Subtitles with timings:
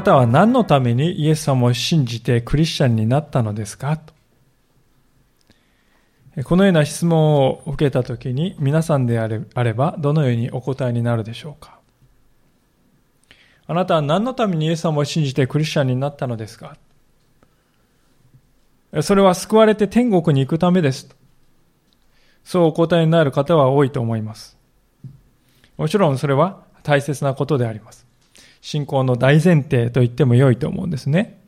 [0.00, 3.98] なたは何のためにイエス様を信じてクリスチャンになったのですか？
[3.98, 4.14] と
[6.44, 11.78] このような質問を受けたときに皆さんであればどのようにお答えになるでしょうか？
[13.66, 16.76] あなたは何のためにイエス様を信じてクリスチャンになったのですか？
[19.02, 21.14] それは救われて天国に行くためです。
[22.42, 24.56] そうお答えになる方は多いと思います。
[25.76, 28.06] もちろんそれは大切なことであります。
[28.60, 31.40] 信仰の大前提と言っても良いと思うんですね。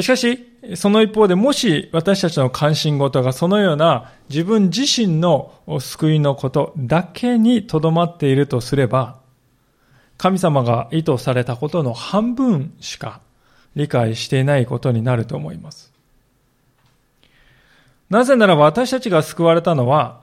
[0.00, 9.16] しかし、その一方でもし私たちの関心事がそのような自分自身の救いのことだけにとどまっているとすれば、
[10.16, 13.20] 神様が意図されたことの半分しか
[13.74, 15.92] 理解していないことになると思います。
[18.08, 20.20] なぜなら私たちが救われたのは、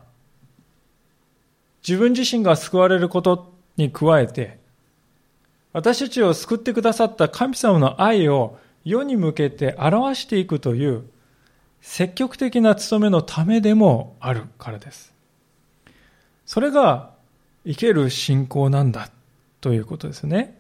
[1.87, 4.59] 自分自身が救われることに加えて、
[5.73, 11.03] 私たちを救ってくださった神様の愛を世に向けて表していくという
[11.81, 15.13] 積極的な務めのためでもあるからです。
[16.45, 17.11] それが
[17.66, 19.09] 生ける信仰なんだ
[19.61, 20.58] ということですね。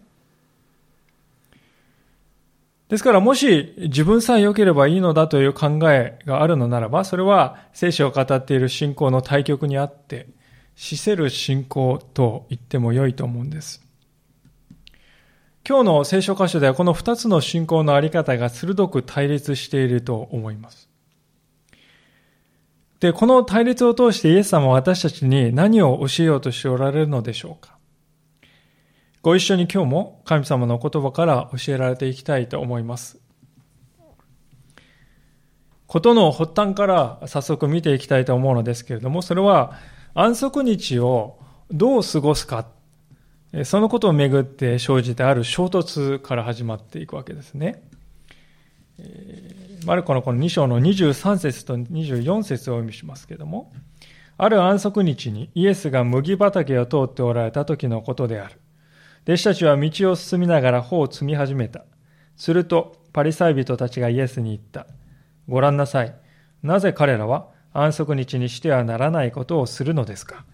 [2.89, 10.27] ですからもし自分さえ良ければいいのだという考えがあるのならば、それは聖書を語っている信仰の対極にあって、
[10.81, 13.85] 死せる信仰と言っても良いと思うんです。
[15.67, 20.87] 今日の聖書箇所ではこの二つの信仰のあり方が鋭く対立していると思います。
[23.01, 27.77] で、この対立を通してイエス様は私たちに何を教えようとしておられるのでしょうか
[29.21, 33.19] ご一緒に今日も神様の言葉から教えられていきたいと思います。
[35.87, 39.73] ことの発端から早速見ていきたいと思うのですけれども、それは
[40.13, 41.37] 安息日を
[41.71, 42.67] どう過ごすか、
[43.63, 47.83] そのことをめぐって生じてある衝突から始まっていくわけですね。
[49.85, 53.71] マルコのこの2章の23節と24節をお読みしますけれども、
[54.37, 58.59] ある安息日にイエスが麦畑を通っておられた時のことである。
[59.23, 61.85] 弟子たちは道を進みながら穂を摘み始めた。
[62.35, 64.87] すると、パリサイ人たちがイエスに言った。
[65.47, 66.15] ご覧なさい。
[66.63, 70.45] なぜ彼らは安息日にしてはならないことをするのですか？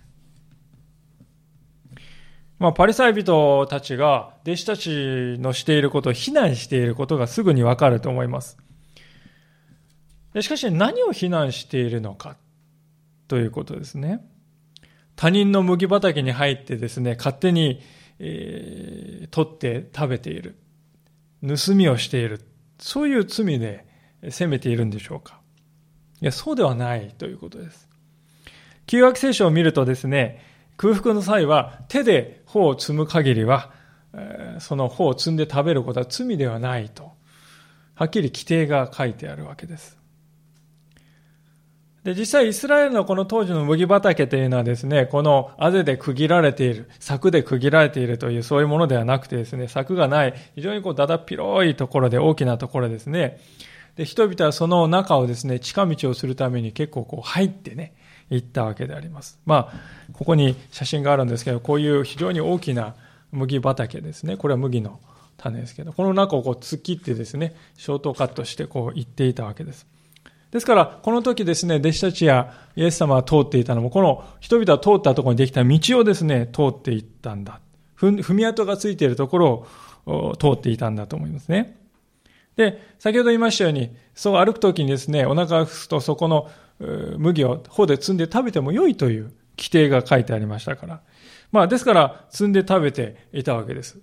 [2.59, 8.57] まあ、パリサイ人たちが弟子たちのしていることを非難していることがすぐにわかると思います。
[10.39, 12.37] しかし何を非難しているのか？
[13.27, 14.25] ということですね。
[15.15, 17.81] 他人の麦畑に入ってですね、勝手に
[18.17, 20.55] えー、取って食べている。
[21.41, 22.39] 盗みをしている。
[22.79, 23.85] そういう罪で
[24.29, 25.41] 責めているんでしょうか？
[26.25, 27.87] や、そうではないということです。
[28.87, 30.43] 旧約聖書を見るとですね、
[30.77, 33.71] 空腹の際は手で穂を摘む限りは、
[34.59, 37.11] その穂を摘んで食べることは罪ではないと、
[37.95, 39.97] はっきり規定が書いてあるわけです。
[42.03, 53.39] で、実際イスラエルのこの当時の麦畑というのはですね、このあぜで区切られている、柵で区切られているというそういうものではなくてですね、柵がない、非常にこうだだっ広いところで大きなところですね。
[53.95, 57.93] で、人々はその中をですね、近道をするために結構こう入ってね、
[58.29, 59.39] 行ったわけであります。
[59.45, 62.95] まあ、ここに写真があるんですけど、こういう非常に大きな
[63.31, 64.37] 麦畑ですね。
[64.37, 64.99] これは麦の
[65.37, 69.85] 種ですけど、この中をこう突っ切ってですね、ショートカットしてこう行っていたわけです。
[70.51, 77.59] ですから、この時ですね、弟子たちやイエス様が通っていたのも、この人々が通ったところにできた道をですね、通っていったんだ。
[77.97, 79.67] 踏み跡がついているところ
[80.05, 81.77] を通っていたんだと思いますね。
[82.55, 86.49] で、先ほど言いましたように、そう歩く時にですね、お腹がすくとそこの
[87.17, 91.01] 麦を頬で摘んで食べても良いという規定が書いてありましたから。
[91.51, 93.99] まあ、ですから、摘んで食べていたわけです。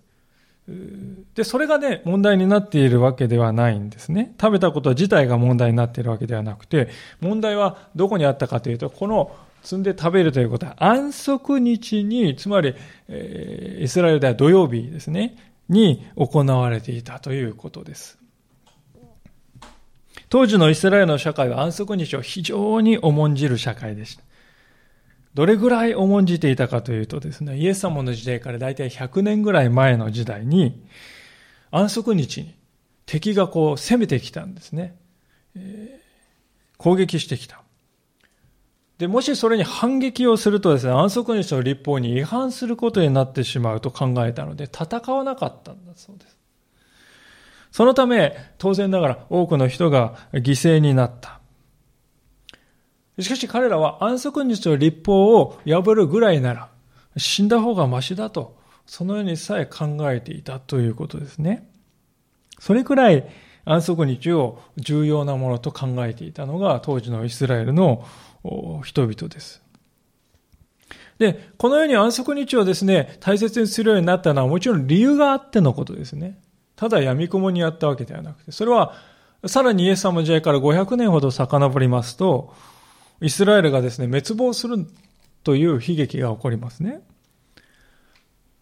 [1.34, 4.34] で、それがね、問題になっているわけではないんですね。
[4.40, 6.88] 食べたこと自体が問題になっているわけではなくて、
[7.20, 12.74] 問題はどこにあったかというと、この積んで食べるということは安息日に、つまり、
[13.08, 15.36] えー、イスラエルでは土曜日ですね、
[15.68, 18.21] に行われていたということです。
[20.32, 24.22] 当時のイスラエルの社会は安息日を非常に重んじる社会でした。
[25.34, 30.86] どれぐらい重んじていたかというとですね、イエス様の時代から大体100年ぐらい前の時代に、
[31.70, 32.54] 安息日に
[33.04, 34.96] 敵がこう攻めてきたんですね。
[35.54, 37.60] えー、攻撃してきた。
[38.96, 46.41] で、もしそれに反撃をするとですね、安息日の立法に違反することになってしまうと考えたので、戦わなかったんだそうです。
[47.72, 51.40] そのため、当然ながら多くの人が犠牲になった。
[53.18, 56.70] しかし彼らは安息日の立法を破るぐらいなら
[57.16, 61.68] 死んだ方がましだとそのようにさえ考えていたということですね。
[62.58, 63.26] それくらい
[63.64, 68.04] 安息日を重要なものと考えていたのが当時のイスラエルの
[68.84, 69.62] 人々です。
[71.18, 76.40] で、このように安息日をですね、大切にするようになったのはもちろん理由があってのことですね。
[76.82, 78.94] ただ闇雲にやったわけではなくて、それは
[79.46, 82.52] さらにイエス様の時代から500年ほど遡りますと、
[83.20, 84.84] イスラエルがですね、滅亡する
[85.44, 87.00] という悲劇が起こりますね。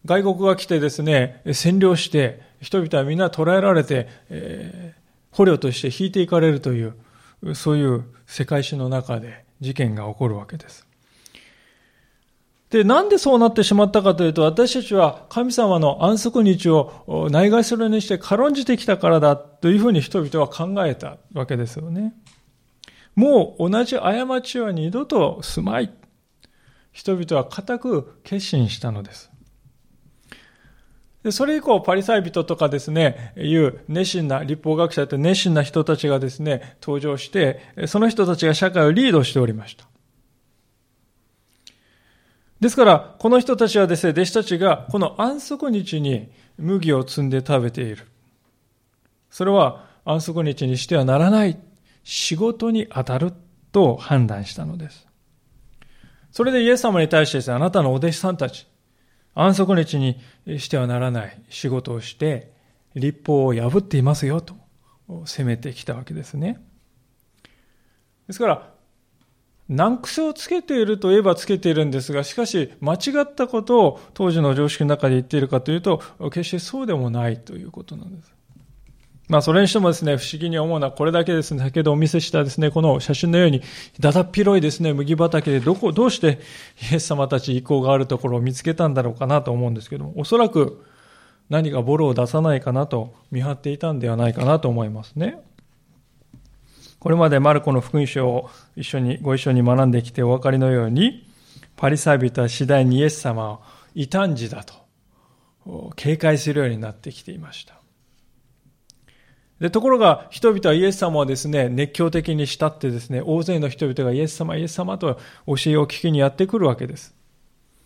[0.04, 6.94] 外国が来てですね、占領して、人々はみんな捕らえられて、えー、捕虜として引いていかれるという、
[7.54, 10.89] そういう世界史の中で事件が起こるわけです。
[12.70, 22.14] で、なんでそうなってしまったかというと、私たちは神様の安息日を内外するにして軽んじてきたからだというふうに人々は考えたわけですよね。
[23.16, 25.92] もう同じ過ちは二度とすまい。
[26.92, 29.30] 人々は固く決心したのです。
[31.24, 39.89] でそれ以降、パリサイ人とかですね、いう熱心な、立法学者って熱心な人たちがですね、登場して、その人たちが社会をリードしておりました。
[42.60, 48.06] ですから、この人たちはですね、弟子たちがこの安息日に麦を摘んで食べている。
[49.30, 51.58] それは安息日にしてはならない
[52.04, 53.32] 仕事に当たる
[53.72, 55.06] と判断したのです。
[56.32, 58.66] それでイエス様に対してですね、あなたのお弟子さんたち、
[59.34, 60.20] 安息日に
[60.58, 62.52] してはならない仕事をして、
[62.94, 64.54] 立法を破っていますよと
[65.24, 66.60] 責めてきたわけですね。
[68.26, 68.74] ですから、
[69.70, 76.02] 難癖をつけているといえばつけているんですが、しかし間違ったことを当時の常識の中で言っているかというと、
[76.32, 78.34] 決してそうでもないということなんです。
[79.28, 83.62] まあ、それにしてもですね、不思議に思うのはこれだけですね、先ほどお見せしたですね、この写真のように、
[84.00, 86.40] だだっ広いですね、麦畑でどこ、どうして
[86.90, 90.84] イエス様たち意向があるところを見つけたんだろうかなと思うんですけども、おそらく
[91.48, 95.38] 何かボロを出さないかなと見張っていたんではないかなと思いますね。
[97.00, 101.26] これまでマルコの福音書を一緒に、ご一緒に学んできてお分かりのように、
[101.76, 103.62] パリサイ人は次第にイエス様を
[103.94, 104.74] 異端児だと
[105.96, 107.80] 警戒するようになってきていました。
[109.60, 117.14] で、ところが人々はイエス様をですね、熱狂的に慕ってですね、大勢の人々がイエス様、イエス様と教えを聞きにやってくるわけです。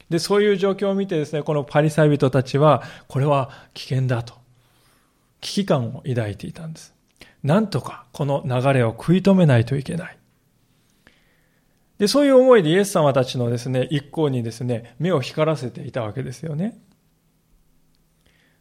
[0.09, 4.35] で、そういう状況を見てですね、このパリサイ人たちは、これは危険だと、
[5.41, 6.94] 危機感を抱いていたんです。
[7.45, 10.19] なんとかこの流れを食い止めないといけない。
[11.99, 16.77] で、そういう思いでイエス様たちのですね、一行にですね、目を光らせていたわけですよね。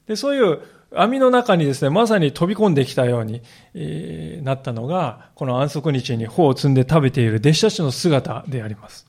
[0.07, 0.59] で、そういう
[0.95, 3.41] 網の中にですね、まさに飛び込んできたように、
[3.73, 9.07] えー、なったのが、この安息日に穂を摘んで食べている弟子たちの姿であります。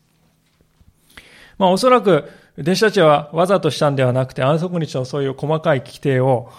[1.59, 6.51] まあおそらく弟子たちはわざとしたんではなくて安息日のそういう細かい規定を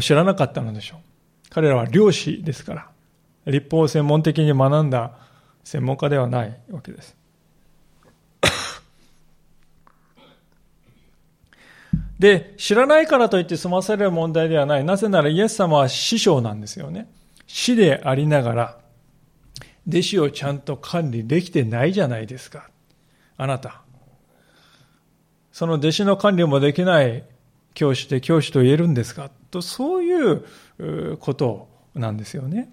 [0.00, 1.13] 知らなかったのでしょう。
[1.54, 2.90] 彼らは漁師ですから、
[3.46, 5.12] 立法を専門的に学んだ
[5.62, 7.16] 専門家ではないわけです。
[12.18, 14.84] で、知らないからといって済まされる問題ではない。
[14.84, 17.08] なぜならイエス様は師匠なんですよね。
[17.46, 18.78] 師でありながら、
[19.86, 22.68] 弟子をちゃんと管理できてないじゃないですか。
[23.36, 23.82] あなた。
[25.52, 27.22] その弟子の管理もできない
[27.74, 30.44] 教師で教師と言えるんですかと、そういう
[31.20, 32.70] ことなんですよね。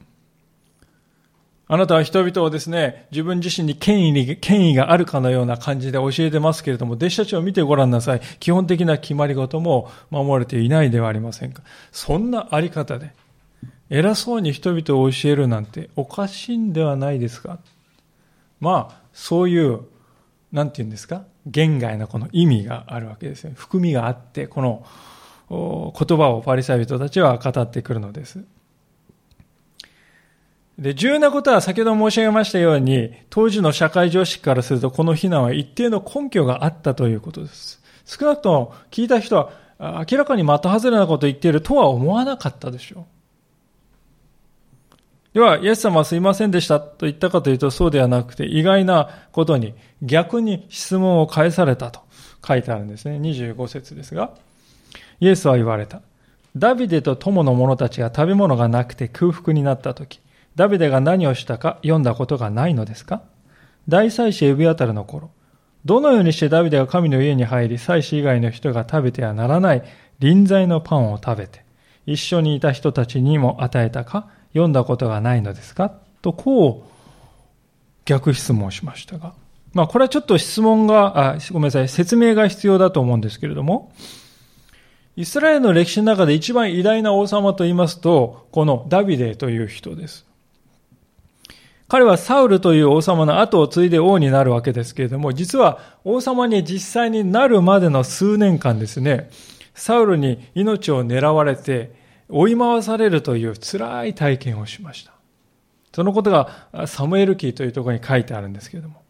[1.73, 8.21] あなたは人々をですね、自分自身に権威に、権威があるかのような感じで教えてますけれども、弟子たちを見てごらんなさい。
[8.41, 11.63] 基本的な決まり事も守れていないではありませんか。
[11.93, 13.13] そんなあり方で、
[13.89, 17.59] 偉そうに人々を教えるなんておかしいんではないですか。
[18.59, 19.79] まあ、そういう、
[20.51, 23.51] なんて言うんですか言外のこの意味があるわけですよ。
[23.55, 24.85] 含みがあって、この
[25.51, 28.43] 言葉をパリサイ人たちは語ってくるのです。
[30.79, 37.81] で、重要なことは先ほど申し上げましたように、当時の社会常識からするとこの非難は一定の根拠があったということです。
[38.05, 39.51] 少なくとも聞いた人は
[40.09, 43.03] 明らかに的外れなことを言っているとは思わなかったでしょう。
[45.33, 52.01] では、イエス様はすいませんでしたと言ったかというとそうではなくて、意外なことに逆に質問を返されたと
[52.45, 53.17] 書いてあるんですね。
[53.17, 54.33] 25節ですが、
[55.21, 56.01] イエスは言われた。
[56.57, 60.19] ダビデと友の者たちが食べ物がなくて空腹になったとき、
[60.55, 63.21] ダビデが何をしたか読んだことがないのですか？
[63.87, 65.31] 大祭司エビアタルの頃、
[65.85, 69.83] どのようにしてダビデが神の家に入り、祭司以外の人が食べてはならない
[70.19, 71.63] 臨在のパンを食べて、
[72.05, 74.27] 一緒にいた人たちにも与えたか？
[74.51, 75.93] 読んだことがないのですか？
[76.21, 76.91] と、こう、
[78.05, 79.33] 逆質問しましたが。
[79.73, 83.93] まあ、これはちょっと質問が、あ、ごめんなさい、説明が必要だと思うんですけれども、
[85.15, 90.25] イスラエルの歴史の中で一番偉大な王様と言いますと、このダビデという人です。
[91.89, 99.29] 彼はサウルという王様の後を継いで王になるわけですけれども、実は王様に実際になるまでの数年間ですね、
[99.75, 101.91] サウルに命を狙われて
[102.29, 105.11] 追い回されるという辛い体験をしました。
[105.93, 109.00] そのことがサムエル記というところに書いてあるんですけれども。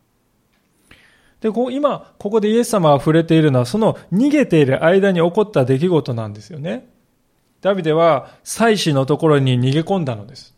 [1.41, 6.87] で、こ今、ここでイエス様が触れているのは、その逃げている間に起こった出来事なんですよね。
[7.61, 10.55] ダビデは祭司のところに逃げ込んだのです。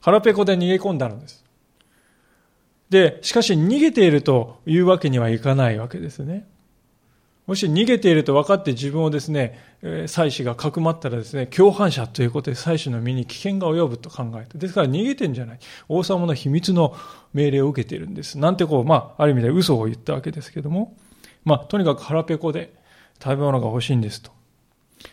[0.00, 1.44] 腹ペコで逃げ込んだのです。
[2.90, 6.46] で、しかし逃げているというわけにはいかないわけですね。
[7.46, 9.58] もし逃げていると分かって自分をですね、
[10.06, 15.58] 祭司がかくまったらですね、共犯者ということで祭司の身に危険が及ぶと考えて、ですから逃げてんじゃない。
[15.88, 16.96] 王様の秘密の
[17.34, 18.38] 命令を受けているんです。
[18.38, 20.96] なんてこう、まあ、ある意味で嘘を言ったわけですけども、
[21.44, 22.72] まあ、とにかく腹ペコで
[23.22, 24.32] 食べ物が欲しいんですと。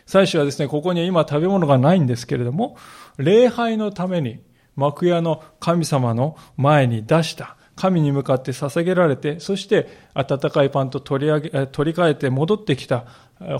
[0.06, 2.78] 祭司はですね、ここに今食べ物がないんですけれども、
[3.18, 4.40] 礼拝のために
[4.74, 13.06] 幕屋の神様の前に出した神に向かって捧げられて、そして温かいパンと取り上げ、取り替えて戻ってきた、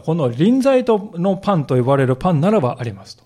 [0.04, 3.24] この臨在のパンと呼ばれるパンならばありますと。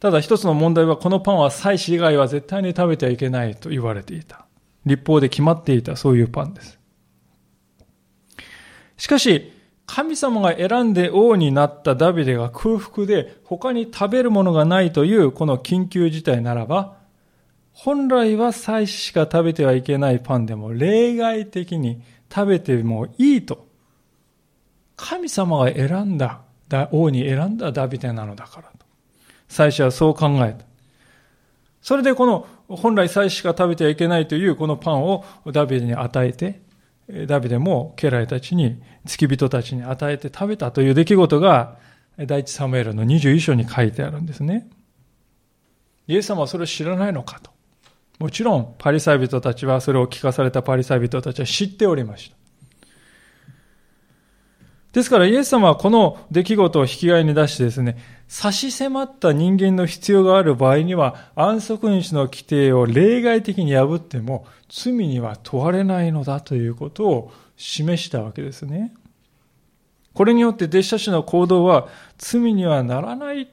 [0.00, 4.46] ただ一つの問題は、このパンは祭司以外は絶対に食べてはいけないと言われていた。
[4.84, 6.78] 立法で決まっていた、そういうパンです。
[8.98, 9.52] しかし、
[9.86, 16.96] 神様が選んで王になったダビデが空腹で他に食べるものがないというこの緊急事態ならば、
[17.78, 22.02] 本来は祭司しか食べてはいけないパンでも例外的に
[22.34, 23.68] 食べてもいいと。
[24.96, 26.40] 神様が選んだ、
[26.90, 28.86] 王に選んだダビデなのだからと。
[29.46, 30.64] 祭司はそう考えた。
[31.82, 36.62] それでこの本来祭司しか食べてはいけないというこのパンをダビデに与えて、
[37.26, 41.76] ダビデも家来たちに、付き人たちに与えて食べたという出来事が、
[42.16, 44.66] 第一サムエルの21章に書いてあるんですね。
[46.08, 47.54] イエス様はそれを知らないのかと。
[48.18, 52.36] もちろん、パリサイ人たちは、それを聞かされたパリサイ人たちは知っておりました。
[54.92, 68.94] ですから、イエス様はこの出来事を引き合いに出してですね、差し迫った人間の必要がある場合には、安息日の規定を例外的に破っても、罪には問われないのだということを示したわけですね。
[70.16, 73.48] これによって弟子たちの行動は罪にはならない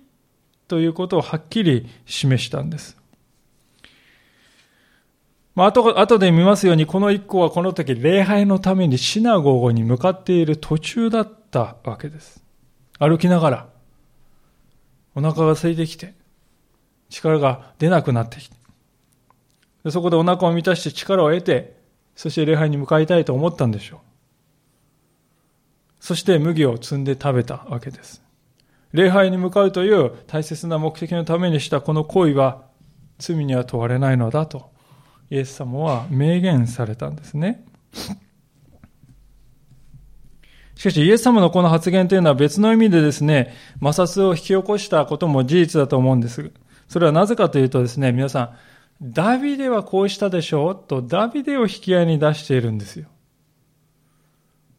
[0.69, 3.02] ということをはっきり示したんです。
[5.55, 12.43] まあ、後、後で見ますように、この一行はこの時、礼拝のためにシナゴーに向かっている途中だったわけです。
[12.97, 13.69] 歩きながら、
[15.15, 16.15] お腹が空いてきて、
[17.09, 18.55] 力が出なくなってきて、
[19.91, 21.77] そこでお腹を満たして力を得て、
[22.15, 23.99] そして礼拝に向かいたいと思ったんでしょう。
[25.99, 28.23] そして麦を摘んで食べたわけです。
[28.91, 32.63] 礼拝に向かうという大切な目的のためにしたこの行為は
[33.17, 34.72] 罪には問われないのだと
[35.29, 37.65] イエス様は明言されたんですね。
[40.75, 46.51] しかし、イエス様のこの発言というのは別の意味でですね、摩擦を引き起こしたことも事実だと思うんです。
[46.87, 48.55] それはなぜかというとですね、皆さん、
[49.01, 53.07] ダビデはこうしたでしょうと、ダビデを引き合いに出しているんですよ。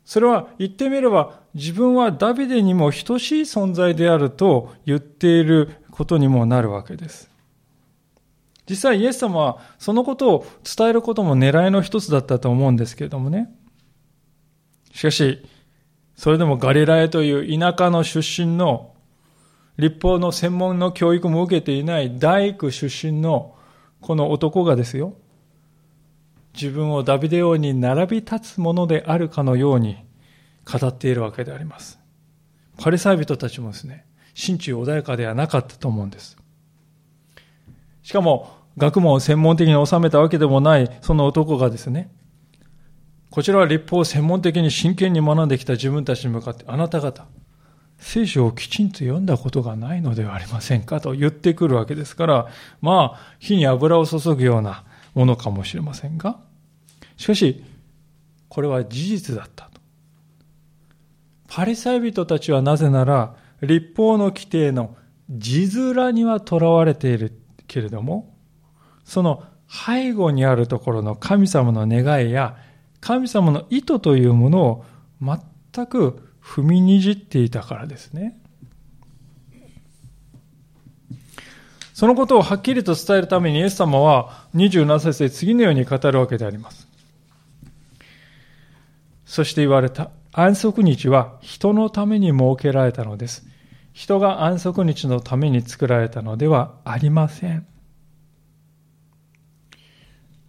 [0.05, 7.31] それは言ってみれば、自分はダビデにも等しい存在であると言っていることにもなるわけです。
[8.69, 13.53] 実際イエス様はそのことを伝えることも狙いの一つだったと思うんですけれどもね。
[14.93, 15.45] しかし、
[16.17, 18.95] それでもガリラヤという田舎の出身の
[19.77, 23.57] 立法の専門の教育も受けていない大工出身の
[24.01, 25.15] この男がですよ。
[26.55, 30.05] 自分をダビデ王に並び立つものであるかのように
[30.65, 31.99] 語っているわけであります。
[32.79, 36.37] パリサイ人たちもですね、心中穏やかではなかったと思うんです。
[38.05, 42.13] しかも、学問を専門的に収めたわけでもないその男がですね、
[43.31, 47.27] こちらは立法を専門的に真剣に学んできた自分たちに向かって、あなた方、
[47.99, 52.47] 聖書をきちんと読んだことがないのではありませんかと言ってくるわけですから、
[52.81, 54.85] まあ、火に油を注ぐような
[55.15, 56.39] ものかもしれませんが、
[57.17, 57.65] しかし、
[58.49, 59.81] これは事実だったと。
[61.49, 64.95] パリサイ人たちはなぜなら、立法の規定の
[65.31, 68.35] 字面には囚われているけれども、
[69.05, 72.57] その背後にあるところの神様の願いや
[73.01, 74.85] 神様の意図というものを
[75.21, 78.41] 全く踏みにじっていたからですね。
[81.95, 86.89] そのことをはっきりと伝えるためにイエス様は27節で次のように語るわけであります。
[89.25, 90.11] そして言われた。
[90.33, 93.47] 安息日は人のために設けられたのです。
[93.95, 97.65] 人が安息日のために作られたのではありません。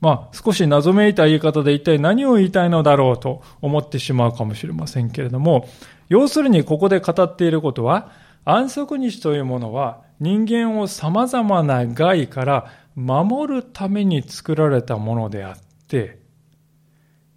[0.02, 5.70] まあ、少し謎めいた言い方で一体何を言いたいのだろうと思ってしまうかもしれませんけれども、
[6.10, 8.12] 要するにここで語っていることは、
[8.46, 16.20] 安息日というものは人間を様々な害から守るために作られたものであって、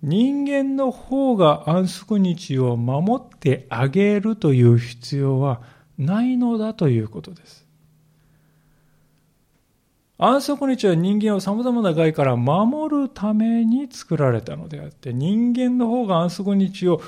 [0.02, 5.60] 人間の方が安息日を守ってあげるという必要は
[5.98, 7.66] ないのだということです。
[10.20, 17.00] 安息日は人間を様々な害から守るために作られたのであって、人間の方が安息日を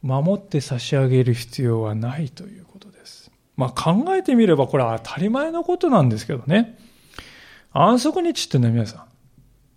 [0.00, 3.30] 守って差し上げる必要はないということです。
[3.56, 6.78] まあ考えてみればこれは当たり前のことなんですけどね。
[7.72, 9.04] 安息日ってね、皆さん、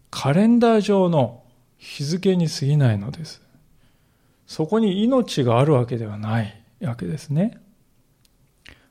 [0.09, 1.43] カレンダー上の
[1.77, 3.41] 日付に過ぎないのです。
[4.45, 7.59] そこに命があるわけではないわけですね。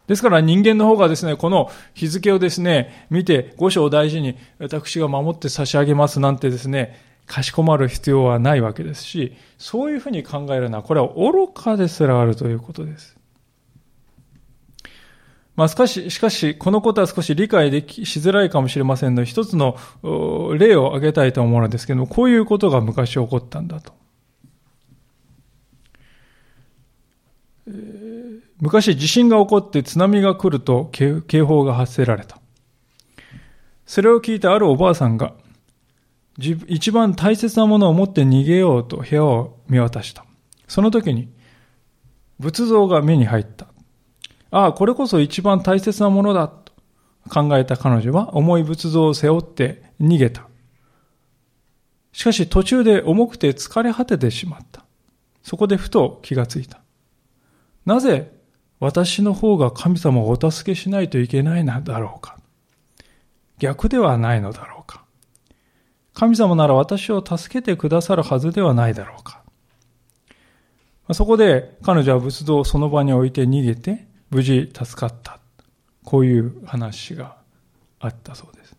[0.06, 13.16] ですから人間の方がですね、この日付をですね、見て、五章を大事に私が守って差し上げますなんてですね、かしこまる必要はないわけですし、そういうふうに考えるのは、これは愚かですらあるということです。
[15.56, 19.76] まあ、しかし、しかし、このことは少し理解できしづらいかもしれませんので、一つの
[20.56, 23.92] 例を挙げたいと思うのですけども、こういうことが昔起こったんだと。
[28.58, 32.38] 昔地震が起こって津波が来ると警報が発せられた。
[33.84, 35.34] それを聞いたあるおばあさんが、
[36.38, 40.24] 一番大切なものを持って逃げようと部屋を見渡した。
[40.68, 41.28] その時に、
[42.38, 43.68] 仏像が目に入った。
[44.50, 46.72] ああ、これこそ一番大切なものだと
[47.30, 50.46] 考えた彼女は重い仏像を背負って逃げた。
[52.12, 54.84] しかし途中で重くて疲れ果ててしまった。
[55.42, 56.80] そこでふと気がついた。
[57.84, 58.35] なぜ
[58.78, 62.38] 私の方が神様をお助けしないといけないのだろうか
[63.58, 65.04] 逆ではないのだろうか
[66.12, 69.42] 神様なら私を助けてくださるはずではないだろうか
[71.12, 75.38] そこで彼女は仏像をその場に置いて逃げて無事助かった。
[76.04, 77.36] こういう話が
[78.00, 78.76] あったそうです。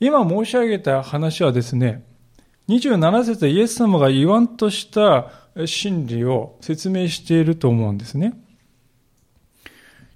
[0.00, 2.04] 今申し上げた話はですね、
[2.68, 5.30] 27節でイエス様が言わんとした
[5.66, 8.34] 真理を説明していると思うんですね。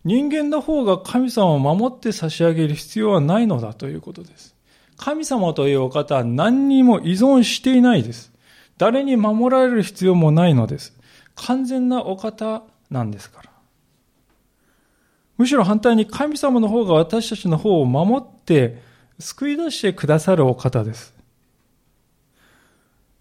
[0.05, 4.55] 人間の方が神様を守って差し上げる必要はないのだということです。
[4.97, 8.33] 神様というお方は何にも依存していないです。
[8.79, 10.97] 誰に守られる必要もないのです。
[11.35, 13.51] 完全なお方なんですから。
[15.39, 18.81] むしろ反対に神様の方が私たちの方を守って
[19.19, 21.15] 救い出してくださるお方です。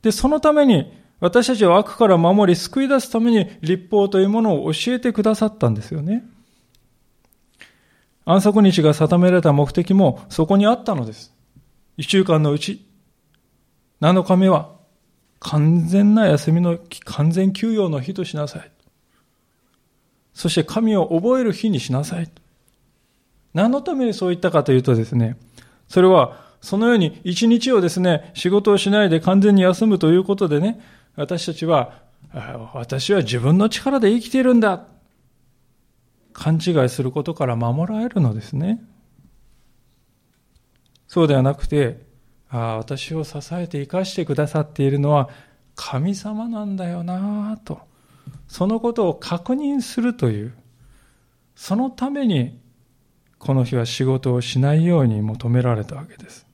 [0.02, 6.24] で、そのために私たちを悪から守り救い出すために立法というものを教えてくださったんですよね。
[8.26, 11.34] 安息日が定められた目的もそこにあったのです。
[11.98, 12.86] 一週間のうち、
[14.02, 14.72] 7日目は
[15.40, 18.72] 完全な休みの完全休養の日としなさい。
[20.34, 22.30] そして神を覚える日にしなさい。
[23.54, 25.38] 何のためにそう言ったかというとですね、
[25.88, 30.82] それはそのように一日をですね、仕事をしないで完全に休むということでね、
[31.16, 32.04] 私たちは、
[32.74, 34.88] 私は自分の力で生きているんだ。
[36.34, 38.84] 勘違いすることから守られるのですね。
[41.08, 42.04] そうではなくて、
[42.50, 45.30] あ私を支えて生かしてくださっているのは
[45.76, 47.80] 神様なんだよなと。
[48.48, 50.54] そのことを確認するという、
[51.56, 52.60] そのために、
[53.40, 56.45] この日は仕事をしないように求められたわけです。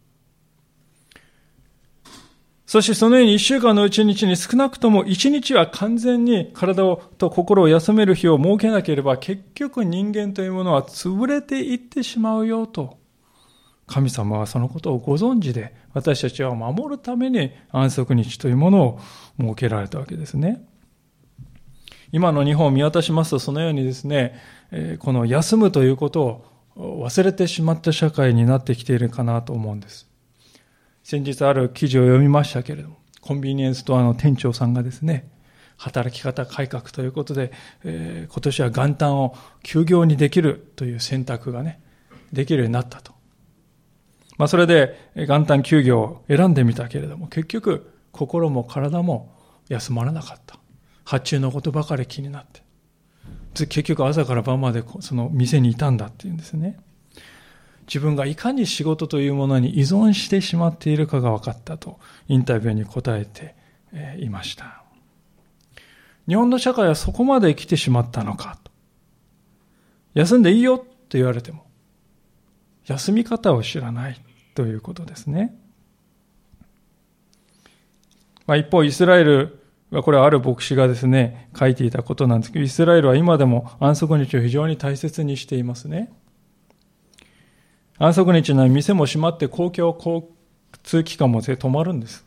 [2.71, 12.97] そしてそのように一週間のうちに少なくとも一日は完全に体をと心を休める日を設けなければ結局人間というものは潰れていってしまうよと。
[13.87, 18.99] 神様はそのことをご存知で私たちは守るために安息日というものを
[19.37, 20.65] 設けられたわけですね。
[22.13, 24.39] 今の日本を見渡しますと、そのようにですね、
[24.99, 26.45] この休むということ
[26.77, 30.10] を忘れてしまった社会になってきているかなと思うんです。
[31.03, 35.29] 先日ある記事を読みましたけれども、コンビニエンスストアの店長さんがですね、
[35.77, 37.51] 働き方改革ということで、
[37.83, 41.81] えー、今年は元旦を休業にできるという選択がね、
[42.31, 43.13] できるようになったと。
[44.37, 49.35] まあそれで元旦休業を選んでみたけれども、結局心も体も
[49.69, 50.59] 休まらなかった。
[51.03, 52.61] 発注のことばかり気になって。
[53.53, 56.79] 結局朝から晩までその店にいたんだっていうんですね。
[57.91, 61.99] 自分がいかに仕事というものに依存してしまっているかが分かったと
[62.29, 63.53] インタビューに答えて
[64.17, 64.81] いました。
[66.25, 68.71] 日本の社会はそこまで来てしまったのかと。
[70.13, 70.85] 休んでいいよと
[71.17, 71.65] 言われても、
[72.85, 74.21] 休み方を知らない
[74.55, 75.53] ということですね。
[78.47, 86.13] まあ、一方、イスラエルは、これはある牧師がですね、書いていたことなんですけど、イスラエルは今でも安息日を非常に大切にしていますね。
[88.03, 90.25] 安息日の店も閉まって公共交
[90.81, 92.25] 通機関も止まるんです。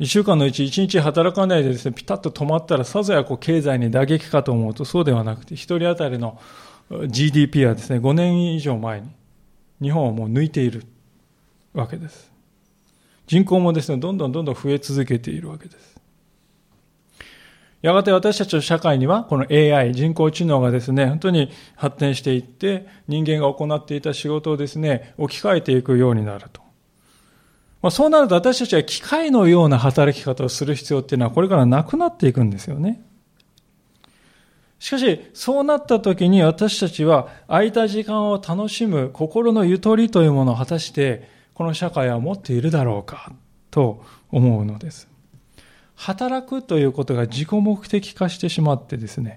[0.00, 6.40] 一週間のうち一日働かないでですね、ピタッと止まったらさぞやこう経済に打撃かと思うとそうではなくて、一人当たりの
[7.06, 9.08] GDP はですね、5年以上前に
[9.80, 10.82] 日本をもう抜いている
[11.72, 12.32] わけです。
[13.28, 15.99] 人口もですね、どんどんどんどん増え続けているわけです。
[17.82, 26.60] やがて私たちの社会には、この AI、人工知能がですね、本当に発展していって、人間が行っていた仕事をですね、置き換えていくようになると。
[27.82, 33.02] まあ、そうなると私たちは機械のような働き方をする必要っていうのはこれからなくなっていくんですよね。
[34.78, 43.32] しかし、そうなった時に私たちは空いた時間を楽しむ心のゆとりというものを果たして、この社会は持っているだろうか
[43.70, 45.09] と思うのです。
[46.00, 49.36] 働くということが自己目的化してしまってですね、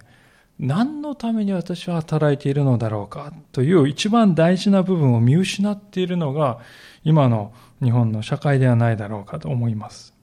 [0.59, 6.59] 何のために私は働いているのだろうかという一番大事な部分を見失っているのが
[7.03, 7.51] 今の
[7.83, 10.13] 日本の社会ではないだろうかと思います。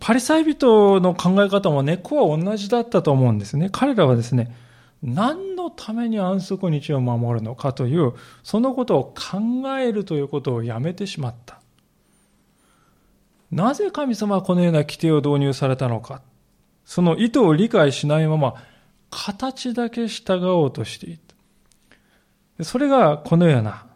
[0.00, 3.70] パリサイ人の考え方も根っこは同じだったと思うんですね。
[3.72, 4.54] 彼らはですね、
[5.02, 11.63] 何のために安息日を守るのかという、そのことを考えるということをやめてしまった。
[13.54, 16.22] なぜ神様はこのような規定を導入されたのか。
[16.84, 18.54] その意図を理解しないまま、
[19.10, 21.18] 形だけ従おうとしてい
[22.58, 22.64] た。
[22.64, 23.86] それがこのような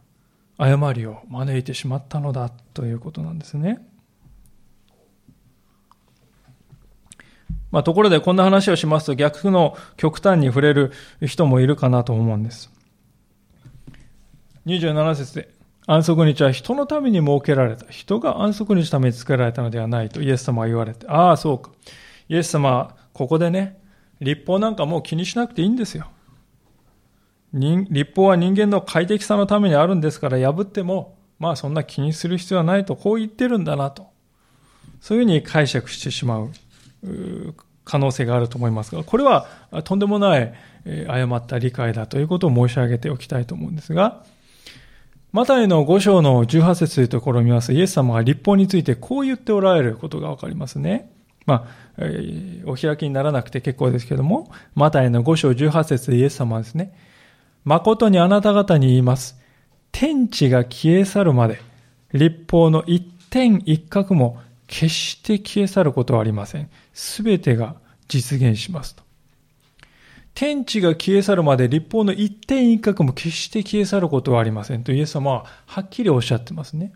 [0.58, 3.84] 誤りを招いてしまったのだということなんですね。
[7.72, 12.70] まあ、ところでこんな話をしますと逆の極端に触れる人もいるかなと思うんです。
[14.66, 15.57] 27節で
[15.90, 17.86] 安息日は人のために設けられた。
[17.86, 21.70] 人が安息日のために作られたのではないとイエス様は言われて、ああ、そうか。
[22.28, 23.80] イエス様はここでね、
[24.20, 26.08] 立法なんかもう気にしなくていいんですよ。
[27.54, 34.08] 立法は人間の快適さのためにあるんですから破っても、まあそんな気にする必要はないと、こう言ってるんだなと。
[35.00, 36.50] そういうふうに解釈してしまう
[37.86, 39.46] 可能性があると思いますが、これは
[39.84, 40.52] とんでもない
[41.08, 44.22] 誤った理解だということを申し上げておきたいと思うんですが、
[45.30, 51.12] マタイの5章の18節というところを見ます、イエス様が立法についてこう言っておられることがわかりますね。
[51.44, 51.66] ま
[51.98, 52.02] あ、
[52.64, 56.94] お開きにならなくて結構ですけども、マタイの5章18節でイエス様はですね、
[57.64, 59.38] 誠にあなた方に言います。
[59.92, 61.60] 天地が消え去るまで、
[62.14, 66.70] 立法の一点一角も決して消え去ることはありません。
[66.94, 67.76] すべてが
[68.08, 69.07] 実現しますと。
[70.38, 76.92] 天地が消え去るまで立法の一点一角も決して消え去ることはありませんとイエス様ははっきりおっしゃってますね。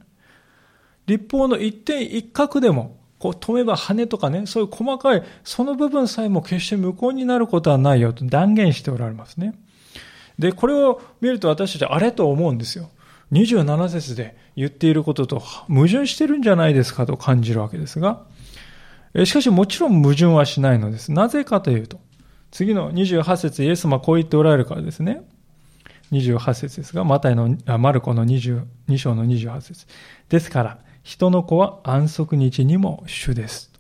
[1.07, 9.59] 立法の一点一角でも、こう飛めば羽とかね、そういう細かい、その部分さえも決して無効になることはないよと断言しておられますね。
[10.39, 12.91] で、これを見ると私たちあれと思うんですよ。
[13.33, 18.23] 27節で言っていることと矛盾してるんじゃないですかと感じるわけですが、
[19.25, 21.11] しかしもちろん矛盾はしないのです。
[21.11, 21.99] なぜかというと、
[22.53, 25.23] 次の28節イエス様はこう言っておられるからですね。
[26.13, 29.87] 28節ですが、マタイの、あマルコの22章の28節
[30.29, 33.73] ですから、人の子は安息日にも主です。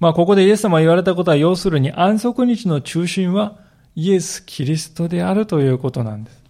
[0.00, 3.58] まあ、ここでイエス様が言われたことは、要するに安息日の中心は
[3.94, 6.42] イエス・キリストであるということなんです。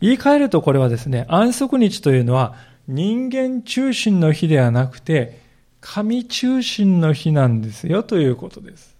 [0.00, 2.54] 言い換えるとこれはですね、安息日というのは
[2.86, 5.47] 人間中心の日ではなくて、
[5.80, 8.96] 神中心の日なんですよということです。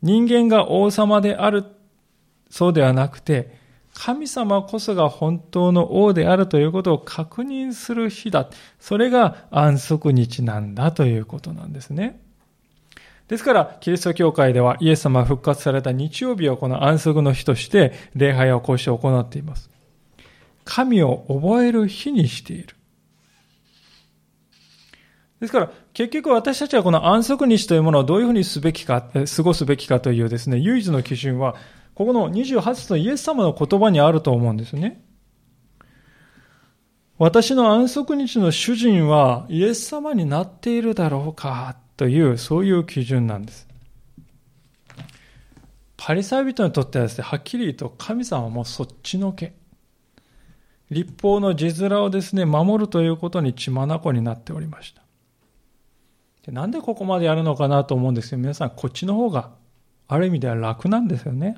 [0.00, 1.64] 人間が王様である、
[2.50, 3.60] そうではなくて、
[3.94, 8.48] 神様こそが本当の王であるということを確認する日だ。
[8.80, 12.20] それが安息日なんだということなんですね。
[13.28, 19.70] ですから、キリスト教会ではイエス様復活された日曜日をこの安息の日として礼拝をこうして行っています。
[20.64, 22.76] 神を覚える日にしている。
[25.42, 31.56] ですから、結局私たちはこの安息日というものをどういうふうにすべきか、過ごすべきかというですね、唯一の基準は、
[31.96, 35.02] ここの28節のイエス様の言葉にあると思うんですね。
[37.18, 43.66] 私の安息日の主人はイエス様になっているだろうかという、そういう基準なんです。
[45.96, 49.54] パリサイ人にとってはですね、はっきり言うと神様はもうそっちのけ。
[50.88, 55.01] 立法の字面をですね、守るということに血眼になっておりました。
[56.44, 59.50] でなんでここまでやるのかなと思うんですけど、皆さんこっちの方が
[60.08, 61.56] ある意味では楽なんですよね。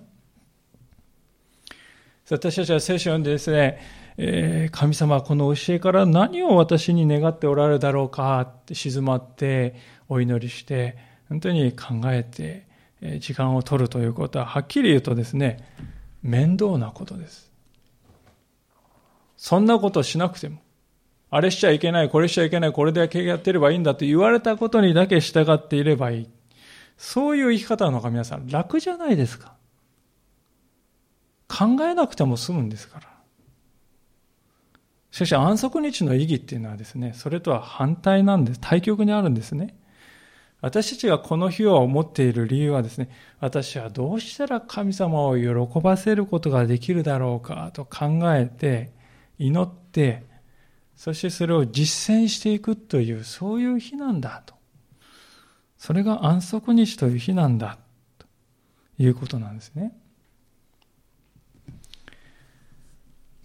[2.30, 3.80] 私たちは聖書を読んでですね、
[4.16, 9.74] えー、神様はこの教えから何を私に願っておられるだろうかって静まって
[10.08, 10.96] お祈りして、
[11.28, 12.66] 本当に考えて、
[13.18, 15.68] 時間を取るということは、はっきり言うとですね、
[16.22, 17.50] 面倒なことです。
[19.36, 20.60] そんなことしなくても、
[21.30, 26.28] あれしちゃいけない、これしちゃいけない、これだけやってればいいんだと言われたことにだけ従っていればいい。
[26.96, 29.54] そういう生き方の方が皆さん楽じゃないですか。
[31.48, 33.08] 考えなくても済むんですから。
[35.10, 38.60] しかし安息日の意義っていうのはですね、それとは反対なんです。
[38.60, 39.76] 対極にあるんですね。
[40.60, 48.90] 私たちがこの日を思っている理由はですね、私はどうしたら神様を喜ばせることができるだろうかと考えて、
[49.38, 50.24] 祈って、
[50.96, 54.54] そしてそれを実践していくという、そういう日なんだと。
[55.76, 57.78] それが安息日という日なんだ
[58.18, 58.26] と
[58.98, 59.94] いうことなんですね。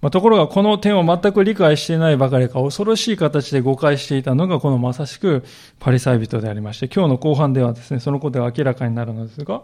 [0.02, 5.44] まあ、ところがこの点を全く理解していないばかりか恐ろしい形で誤解していたのがこのまさしく
[5.80, 9.62] パリサイ人でありまして今日の後半ではですねそのことが明らかになるのですが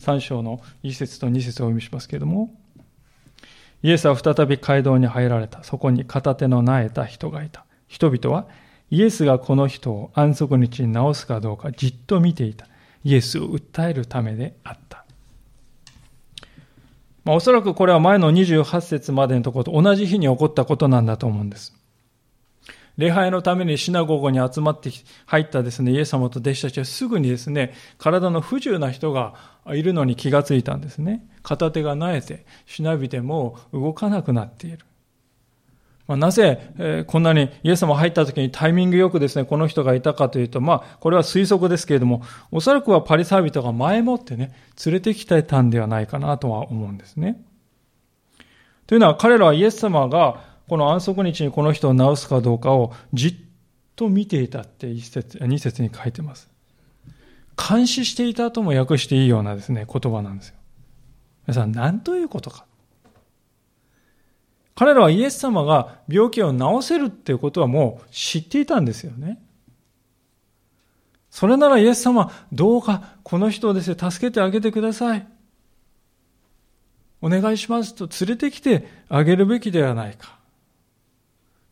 [0.00, 2.54] 3章の1節と2節をお読みしますけれども
[3.82, 8.46] イエスは再び街道に入られたそこに片手の苗えた人がいた人々は
[8.90, 12.66] イエスがこの人を安息日に治すかどうかじっと見ていた
[13.04, 15.04] イエスを訴えるためであった
[17.28, 21.74] まあ、おそらくこれは前の28節までのところと同じ日に起こったことなんだと思うんです。
[22.96, 24.90] 礼拝のためにシナゴゴに集まって
[25.26, 29.34] 入ったですね、イエス様と弟子たちはすぐにですね、体の不自由な人が
[29.66, 31.22] いるのに気がついたんですね。
[31.48, 34.80] 片手がなえて、しなびても動かなくなっている。
[36.06, 44.52] まあ、なぜ、え、こんなにイエス様入った時にタイミングよくですね、この人がいたかというと、まあ、これは推測ですけれども、おそらくはパリサイ人が前もってね、
[44.84, 47.42] 連れてきてたんではないかなとは思うんですね。
[48.86, 53.34] というのは彼らはイエス様がこの安息日にこの人を治すかどうかをじっ
[53.96, 56.50] と見ていたって一節、二節に書いてます。
[57.56, 60.57] 監視していたとも訳していいようなですね、言葉なんですよ。
[61.48, 62.66] 皆さん、何ということか。
[64.74, 69.40] 彼らはイエス様が病気を治せるっていうことはもう知っていたんですよね。
[71.30, 75.26] それならイエス様、どうかこの人をですね、助けてあげてください。
[77.22, 80.36] お願いしますと連れてきてあげるべきではないか。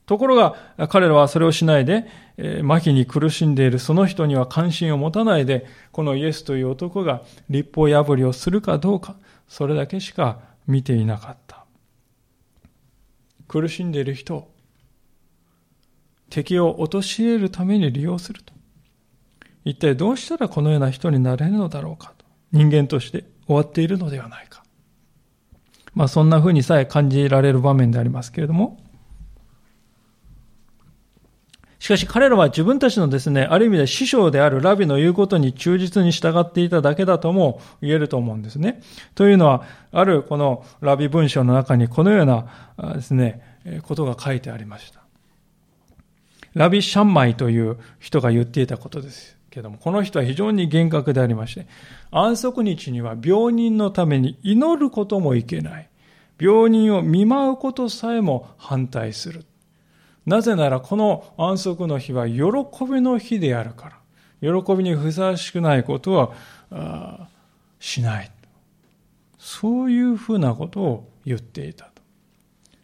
[0.07, 0.55] ところが
[0.89, 2.07] 彼らはそれをしないで、
[2.39, 9.17] えー、麻痺に苦しんでいるその人には関心を持たないで、このイエスという男が立法破りをするかどうか、
[9.49, 11.65] それだけしか見ていなかった。
[13.49, 14.51] 苦しんでいる人を
[16.31, 18.53] 敵を陥れるために利用すると。
[19.65, 22.25] 一体どうしたらこのような人になれるのだろうかと。
[22.53, 24.65] 人間として終わっているのではないか。
[25.95, 28.79] まあそんなふうにさえ感じられる場面でありますけれども。
[31.87, 38.83] しかし彼らは自分たちのですね、ある意味で師匠であるラビの言うことに忠実に従っていただけだとも言えると思うんですね。
[39.15, 43.41] というのは、あるこのラビ文章の中にこのようなですね、
[43.83, 44.99] ことが書いてありました。
[46.55, 51.69] ラビ・シャンマイという人が言っていたことですけども、この人は非常に厳格でありまして、
[52.11, 55.89] 安息日には病人のために祈ることもいけない。
[56.41, 59.45] 病人を見舞うことさえも反対する。
[60.27, 62.43] なぜならこの安息の日は喜
[62.85, 63.97] びの日であるから。
[64.41, 66.13] 喜びにふさわしくないこと
[66.71, 67.29] は
[67.79, 68.31] しない。
[69.39, 72.03] そういうふうなことを言っていたと。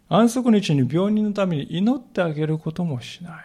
[0.08, 3.44] 安息日に病人のために祈ってあげることもしない。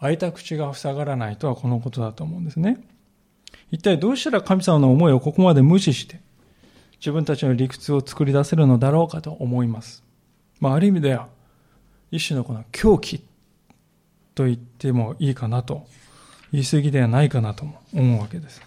[0.00, 2.78] 開いた口が塞がらないとはこのことだと思うんですね。
[3.70, 6.20] 一体どうしたら神様の思いをここまで無視して
[6.98, 10.04] 自分たちの理屈を作り出せるのだろうかと思います。
[10.60, 11.28] まあ、ある意味では
[12.10, 13.22] 一種のこの狂気
[14.34, 15.86] と言ってもいいかなと、
[16.52, 18.62] 言い過ぎではないかなと思うわけです。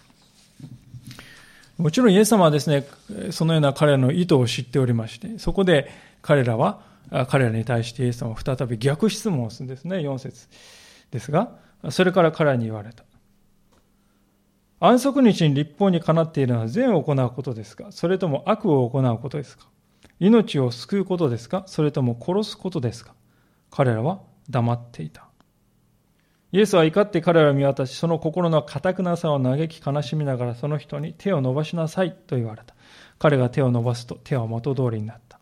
[1.78, 2.86] もちろんイエス様はですね、
[3.30, 6.82] そのような彼らの意図を知っておりまして、そこで彼らは、
[7.28, 10.48] 彼らに対してイエス様は再び逆質問をするんですね、4節
[11.10, 11.52] ですが、
[11.88, 13.04] それから彼らに言われた。
[14.82, 17.86] 安息日に立法にかなっているのは善を行うことですか？
[17.90, 19.66] それとも悪を行うことですか？
[20.18, 21.64] 命を救うことですか？
[21.66, 23.14] それとも殺すことですか？
[23.70, 25.26] 彼らは黙っていた。
[26.52, 32.74] イエスは怒って彼らを見渡し、その心の堅くなさを嘆き悲しみながらその人に手を伸ばしなさいと言われた。
[33.18, 35.38] 彼が手を伸ばすと手は元通りになった。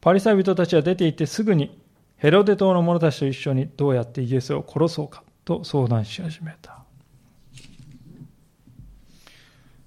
[0.00, 1.80] パリサイ人たちは出て行ってすぐに
[2.16, 6.85] ヘロデ島の者たちと一緒にどうやってイエスを殺そうかと相談し始めた。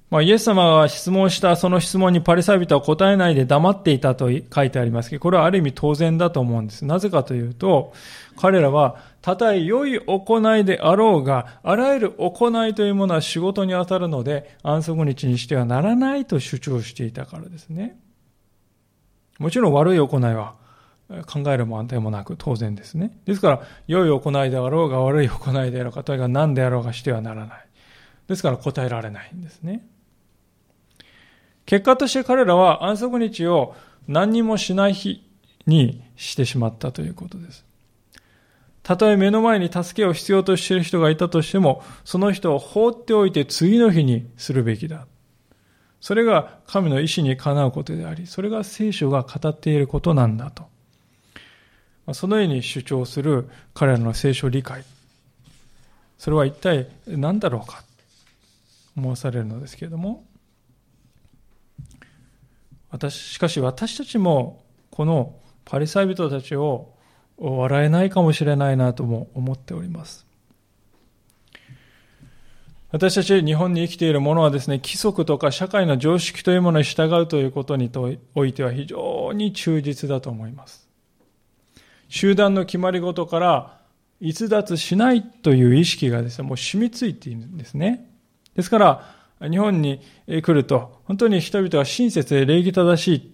[0.10, 6.84] まあ、イエス様が質問したその質問にパリサイ人は答えないで黙っていたと書いてありますけど、これはある意味当然だと思うんです。
[6.84, 7.94] なぜかというと、
[8.36, 18.00] 彼らは、たとえ良い行いであろうが、あらゆる行いというものは仕事に当たるので、安息日にしてはならないと主張していたからですね。
[19.38, 20.56] もちろん悪い行いは
[21.28, 23.20] 考えるもんでもなく当然ですね。
[23.26, 27.66] ですから、良い行いであろうが悪い行いであろうか、とにかく何であろうがしてはならない。
[28.28, 29.86] ですから答えられないんですね。
[31.70, 33.76] 結果として彼らは安息日を
[34.08, 35.24] 何にもしない日
[35.68, 37.64] にしてしまったということです。
[38.82, 45.06] たとえ目の前に助けを必要としている人がいたとしても、その人を放っておいて次の日にするべきだ。
[46.02, 50.64] それが神の意志にかなうことであり、それが聖書が語っていることなんだと。
[52.16, 54.84] そのように主張する彼らの聖書理解。
[56.18, 57.84] それは一体何だろうか
[58.98, 60.26] 思わされるのですけれども、
[62.92, 66.94] 私、しかし私たちもこのパリサイ人たちを
[67.38, 70.26] 笑えないかもしれないなとも思っております。
[72.92, 77.92] 私たち日本に生きている者はですね、規則とか社会の常識というものに従うということに
[78.34, 80.90] おいては非常に忠実だと思います。
[82.08, 83.80] 集団の決まり事から
[84.20, 88.10] 逸脱しないという意識がですね、もう染みついているんですね。
[88.56, 93.34] ですから、日本に来ると、本当に人々は親切で礼儀正し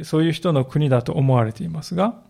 [0.00, 2.22] い、そういう人の国だと思われていますが、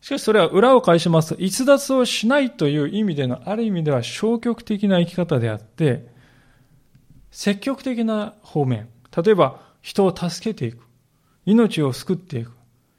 [0.00, 6.06] しかしそれは裏を返しますと、逸脱をしないという意味での、ある意味では消極的な生き方であって、
[7.30, 10.84] 積極的な方面、例えば人を助けていく、
[11.44, 12.52] 命を救っていく、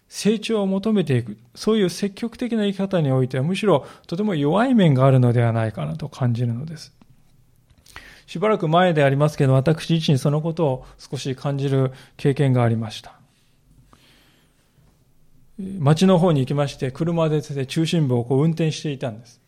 [0.07, 6.98] 成長を求めていく、そういう積極的な生き方においては、むしろとても弱い面があるのではないかなと感じるのです。
[8.29, 13.13] しばらく前でありますけど、私自身そのことを少し感じる経験がありました。
[15.57, 19.41] 町の方に行きまして、車でですね、中心部をこう運転していたんです。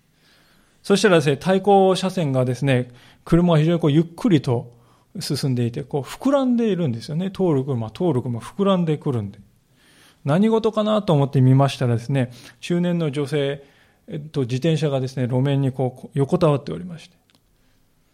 [0.81, 2.89] そしたらですね、対向車線がですね、
[3.23, 4.73] 車が非常にこうゆっくりと
[5.19, 7.29] 進んでいて、こう膨らんでいるんですよね。
[7.29, 9.37] 通る車、通る車、膨らんでくるんで。
[10.25, 13.63] 何事かなと思って見ましたらですね、中年の女性
[14.31, 17.20] と自転車がですね、路面にこう横たわっておりまして、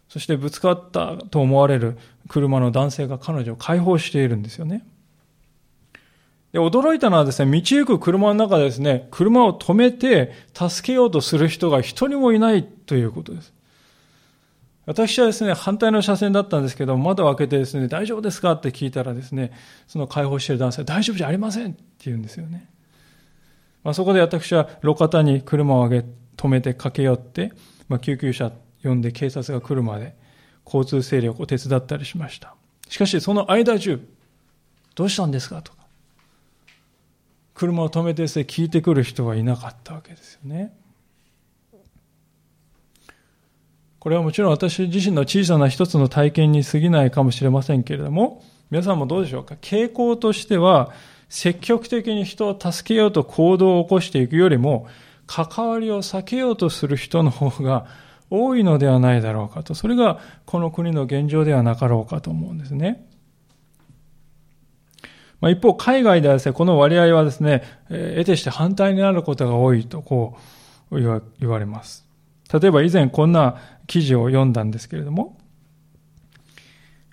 [0.08, 4.86] そしてぶつかったと思われる車の男性が彼女を解放しているんですよね。
[6.52, 13.52] で驚いたのはですね、道行く車の中でですね、車を止めて助けようとする人が一人もいないということです。
[14.86, 19.52] 私はですね、反対の車線だったんですけど、窓を開けてですね、大丈夫ですかって聞いたらですね、
[19.86, 22.70] その解放している男性大丈夫じゃありませんって言うんですよね。
[23.84, 26.06] まあ、そこで私は路肩に車を上げ、
[26.38, 27.52] 止めて駆け寄って、
[27.90, 28.50] まあ、救急車
[28.82, 30.14] 呼んで警察が来るまで
[30.64, 32.54] 交通整理を手伝ったりしました。
[32.88, 34.00] しかしその間中、
[34.94, 35.78] どうしたんですかとか、
[37.54, 40.74] 車を止めてですね、聞いてくる人はいなかったわけですよね。
[43.98, 50.92] これはもちろん私自身の小さな一つの体験に過ぎないかもしれませんけれども、皆さんもどうでしょうか傾向としては、
[51.28, 54.86] 積極的に人を助けようと行動を起こしていくよりも、
[55.26, 57.86] 関わりを避けようとする人の方が
[58.30, 59.74] 多いのではないだろうかと。
[59.74, 63.06] それがこの国の現状ではなかろうかと思うんですね。
[65.40, 70.36] まあ、一方、海外ではですね、この割合はですね、え得てして反対になることが多いと、こ
[70.90, 72.06] う言われます。
[72.52, 73.56] 例えば以前こんな
[73.86, 75.38] 記事を読んだんですけれども、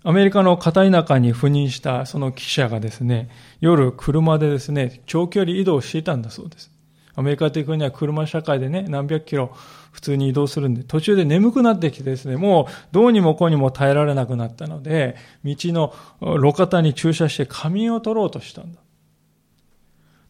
[0.04, 6.72] アメリカの片田舎に赴任したその記者がですね、夜車でですね、長距離移動していたんだそうです。
[7.16, 9.56] アメリカという国は車社会でね、何百キロ
[9.92, 18.80] 普通に移動するんで、途中で眠くなってきてですね、もうどうにもこうにも耐えられなくなったので、道の路肩に駐車して仮眠を取ろうとしたんだ。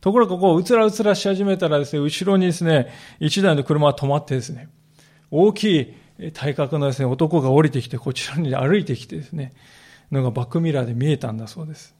[0.01, 4.69] ところがここうつらうつらし始めたらですね、後ろにですね、一台の車が止まってですね、
[5.31, 5.81] 大き
[6.19, 9.53] い体格のですね、男が降りてきて、こちらに歩いてきてですね、
[10.11, 11.95] のがバックミラーで見えたんだそうです。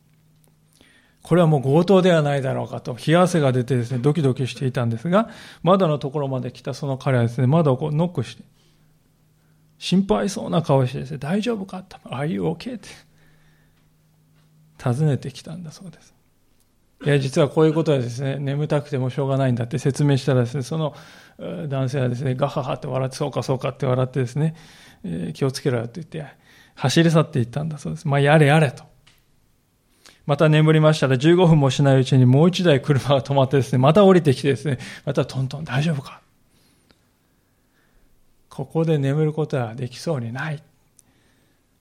[1.26, 5.30] これはもう強盗ではないだろうかと、冷や汗が出てですね、ドキドキしていたんですが、
[5.64, 8.44] 窓のところまで来たその彼はですね、窓をこうノックして、
[9.80, 12.90] 心配そうな顔してですね、大丈夫かと、ああいう OK って、
[14.78, 16.14] 尋ねてきたんだそうです。
[17.04, 20.94] いや、実はこういうことはですね、眠たくてもしょうがないんだって説明したらですね、その
[21.40, 24.54] 男性はですね、ガハハって笑って、そうかそうかって笑ってですね、
[25.04, 26.32] えー、気をつけろよって言って、
[26.76, 28.08] 走り去っていったんだそうです。
[28.08, 28.84] まあ、やれやれと。
[30.26, 36.22] また眠りましたら15分もしないうちにもう一台車が止まってですね、また降りてきてですね、またトントン大丈夫か？
[38.50, 40.64] ここで眠ることはできそうにない。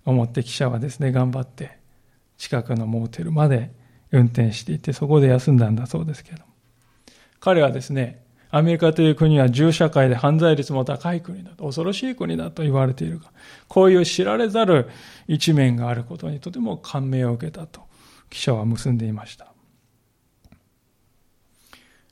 [0.05, 1.79] 思って記者はですね、頑張って
[2.37, 3.71] 近くのモーテルまで
[4.11, 6.43] 運転していて、そこで休んだんだそうですけど
[7.41, 13.33] 彼はですね、アメリカという国は銃社会で犯罪率も高い国だと、恐ろしい国だと言われているが、
[13.67, 14.89] こういう知られざる
[15.27, 17.81] 一面があることにとても感銘を受けたと
[18.35, 19.53] 記者は結んでいました。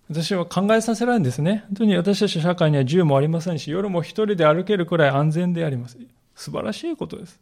[0.09, 1.65] 私は考えさせられるんですね。
[1.67, 5.99] 本当に私たち社会には銃もありませんし、夜も一人で歩けるくらい安全であります。
[6.37, 7.41] 素晴らしいことです。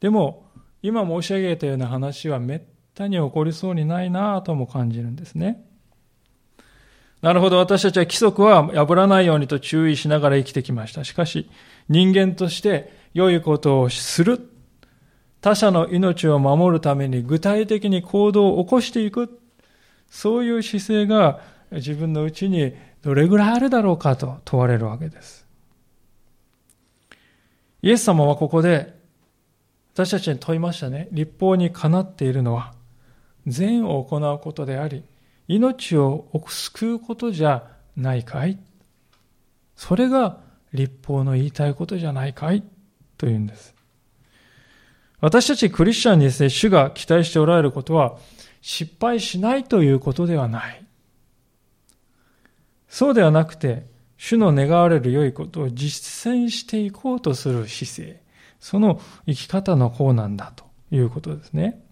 [0.00, 0.44] でも、
[0.82, 2.62] 今申し上げたような話はめっ
[2.94, 5.64] たに起こりそうにないなぁとも感じるんですね。
[7.22, 11.04] なるほど、私たちは規則は破らないようにと注意しながら生きてきました。
[11.04, 11.48] しかし、
[11.88, 14.49] 人間として良いことをする。
[15.40, 19.40] 他者の命を守るために具体的に行動を起こしていく。
[20.10, 25.46] そういう姿勢が自分のうちにどれぐらいあるだろうかと問われるわけです。
[27.82, 28.98] イエス様はここで
[29.94, 31.08] 私たちに問いましたね。
[31.12, 32.74] 立法にかなっているのは
[33.46, 35.04] 善を行うことであり、
[35.48, 37.64] 命を救うことじゃ
[37.96, 38.58] ないかい
[39.76, 40.38] それが
[40.72, 42.62] 立法の言いたいことじゃないかい
[43.16, 43.74] というんです。
[45.20, 48.16] 私たちクリスチャンにですね、主が期待しておられることは、
[48.62, 50.84] 失敗しないということではない。
[52.88, 58.22] そうではなくて、主の願われる良いことを実践していこうとする姿勢、
[58.58, 61.82] その生き方の方なんだということですね。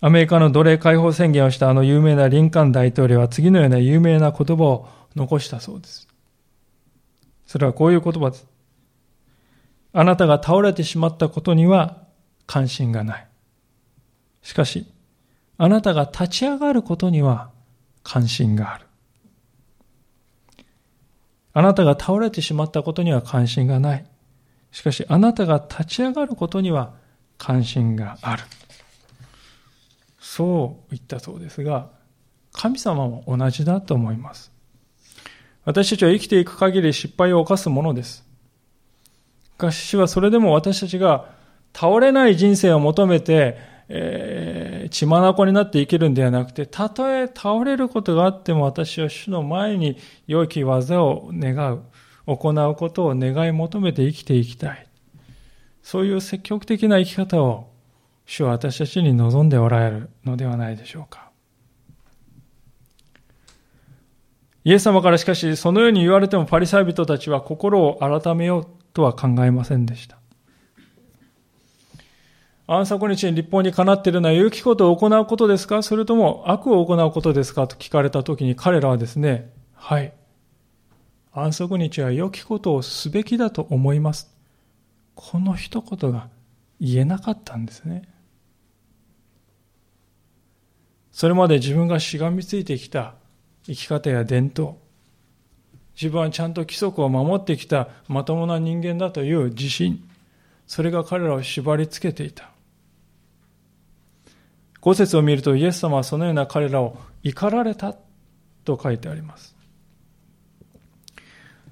[0.00, 6.06] アメリカの奴隷解放宣言をしたあの有名なリンカン大統領は次のような有名な言葉を残したそうです。
[7.46, 8.55] それはこういう言葉です。
[9.98, 11.96] あなたが倒れてしまったことには
[12.46, 13.26] 関心がない。
[14.42, 14.86] しかし、
[15.56, 17.50] あなたが立ち上がることには
[18.02, 18.84] 関心がある。
[21.54, 24.04] あなたが倒れてしまったことには関心がない。
[24.70, 26.92] しかし、あなたが立ち上がることには
[27.38, 28.42] 関心がある。
[30.20, 31.88] そう言ったそうですが、
[32.52, 34.52] 神様も同じだと思います。
[35.64, 38.26] 私たちは生きていく限り失敗を犯すものです。
[39.56, 41.30] しかしはそれでも私たちが
[41.72, 43.56] 倒れない人生を求めて、
[43.88, 49.96] えー、血眼になって生きるんではなくて、たとえ倒れることがあっても私は主の前に
[50.26, 51.82] 良き技を願う、
[52.26, 54.86] 行うことを願い求めて生きていきたい。
[55.82, 57.70] そういう積極的な生き方を
[58.26, 61.30] 主は私たちに望んでおられるのではないでしょうか。
[64.64, 68.66] イエス様からしかし、そのように言われてもパリサイ人たちは心を改めよう
[68.96, 70.16] とは考えませんでした。
[72.66, 75.82] 安息日に立法にかなっているのは良きことを行うことですか？
[75.82, 77.68] それとも悪を行うことですか？
[77.68, 80.12] と聞かれたときに彼らはですね、はい。
[81.32, 84.34] 安息日は良きことをすべきだと思います。
[85.14, 86.28] この一言が
[86.80, 88.02] 言えなかったんですね。
[91.12, 93.14] それまで自分がしがみついてきた
[93.64, 94.76] 生き方や伝統、
[95.96, 100.06] 自分はちゃんと規則を守ってきたまともな人間だという自信、
[100.66, 102.50] それが彼らを縛り付けていた。
[104.80, 107.96] 五節を見るとイエス様はそのような彼らを怒られた
[108.64, 109.56] と書いてあります。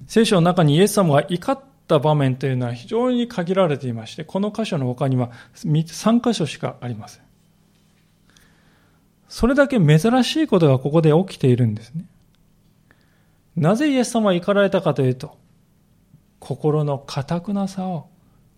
[0.07, 7.23] 聖書の中にイエス様が怒った場面というのは非常に限られていまして、この箇所の他には3箇所しかありません。
[9.27, 12.05] それだけ珍しいことがここで起きているんですね。
[13.55, 15.37] なぜイエス様は怒られたかというと、
[16.39, 18.09] 心の堅くなさを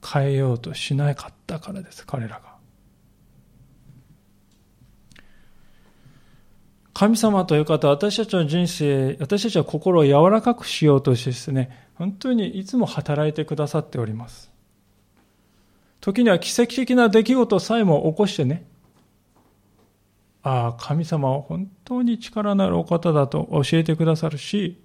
[0.04, 2.58] 変えようとしなかったからです、彼らが。
[6.94, 14.52] 神様という方は私たちの人生、私たちは心を柔らかくしようとしてですね、本当にいつも働いてくださっております。
[16.02, 18.66] 時には奇跡的な出来事さえも起こしてね、
[20.42, 24.82] ああ、神様は本当に力のあるお方だと教えてくださるし、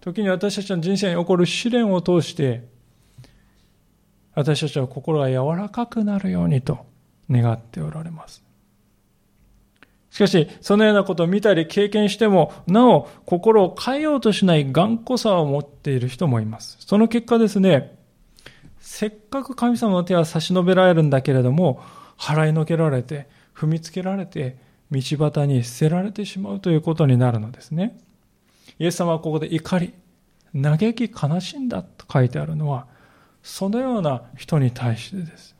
[0.00, 2.64] 時に私たちの人生に起こる試練を通して、
[4.34, 6.86] 私たちは心が柔らかくなるようにと
[7.30, 8.42] 願っておられます。
[10.10, 16.78] しかし、そのようなことを見たり経験しても、なお心を変えようとしない頑固さを持っている人もいます。
[16.80, 17.96] その結果ですね、
[18.80, 21.80] せっかく神様の手は差し伸べられるんだけれども、
[22.18, 24.58] 払いのけられて、踏みつけられて、
[24.90, 27.96] 道端に捨てられてしまうということになるのですね。
[28.80, 29.92] イエス様はここで怒り、
[30.60, 32.86] 嘆き悲しんだと書いてあるのは、
[33.42, 35.54] そのような人に対してです。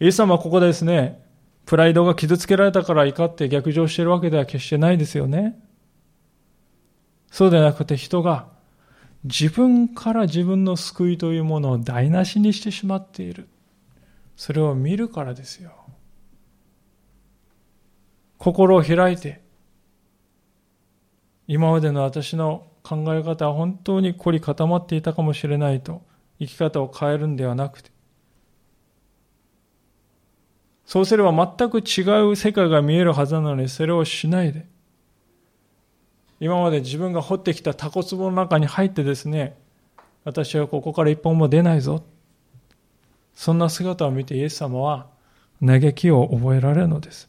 [0.00, 1.22] イエス様はここでですね、
[1.66, 5.56] プライドが傷つけられたから怒って逆上しているわけでは決してないですよね。
[7.30, 8.48] そうでなくて人が
[9.22, 13.48] 自分から自分の救いというものを台無しにしてしまっている。
[14.34, 15.70] それを見るからですよ。
[18.38, 19.39] 心を開いて、
[21.52, 26.00] 今までの私の考え方は本当に凝り固まっていたかもしれないと、
[26.38, 27.90] 生き方を変えるんではなくて、
[30.86, 34.68] そうすれば全く違う世界が見えるはずなのに、それをしないで、
[36.38, 39.58] 今まで自分が掘ってきたタコ壺の中に入ってですね、
[40.22, 42.04] 私はここから一本も出ないぞ。
[43.34, 45.08] そんな姿を見てイエス様は
[45.60, 47.28] 嘆きを覚えられるのです。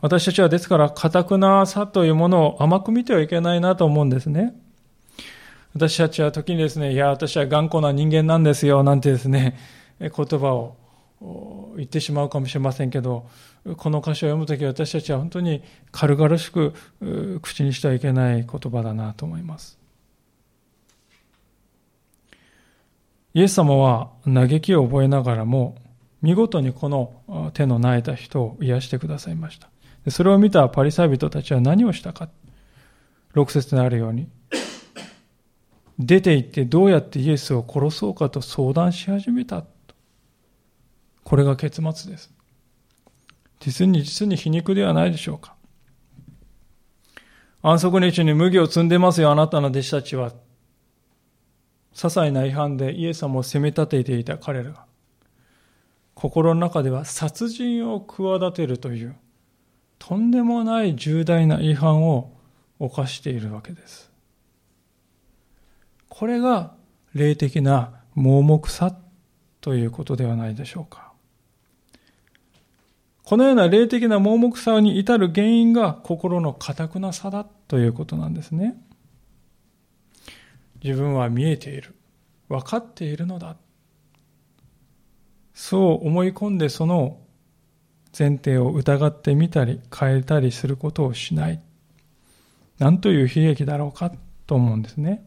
[0.00, 4.54] 私たちはですから、堅くなさというものを甘く見てはいけないなと思うんですね。
[5.74, 9.58] 私たちは時にですね、いや、私は頑固な人間なんですよ、なんてですね、
[10.00, 10.76] 言葉を
[11.76, 13.28] 言ってしまうかもしれませんけど、
[13.76, 16.72] この歌詞を読むとき私たちは本当に軽々しく
[17.42, 19.78] 口にしてはいけない言葉だなと思います。
[23.34, 25.76] イエス様は嘆きを覚えながらも、
[26.22, 29.68] 見事にこの手の苗えた人を癒してくださいました。
[30.10, 32.28] それを見たパリサイ人たちは何をしたか。
[33.34, 34.28] 6節にあるように、
[35.98, 39.64] 出て行ってどうやってイエスを殺そうかと相談し始めた。
[41.24, 42.32] これが結末です。
[43.60, 45.54] 実に実に皮肉ではないでしょうか。
[47.62, 50.30] 安息日に麦を積んでますよ、あなたの弟子たちは。
[50.30, 50.34] 些
[51.92, 54.86] 細な違反でイエス様を責め立てていた彼らが、
[56.14, 59.14] 心の中では殺人を企てるという、
[60.00, 62.32] とんでもない重大な違反を
[62.80, 64.10] 犯しているわけです。
[66.08, 66.74] これが
[67.14, 68.96] 霊的な盲目さ
[69.60, 71.12] ということではないでしょうか。
[73.22, 78.82] このような霊的な盲目さに至る原因が心の堅くなさだということなんですね。
[80.82, 81.94] 自分は見えている。
[82.48, 83.56] 分かっているのだ。
[85.54, 87.18] そう思い込んでその
[88.16, 91.60] 前提を疑ってみたり変えたりすることをしない。
[92.78, 94.12] 何という悲劇だろうか
[94.46, 95.24] と思うんですね。